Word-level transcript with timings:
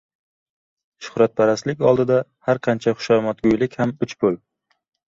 Shuhratparastlik 1.07 1.85
oldida 1.91 2.19
har 2.49 2.63
qancha 2.71 2.97
xushomadgo‘ylik 2.99 3.83
ham 3.85 3.99
uch 4.09 4.23
pul. 4.25 4.43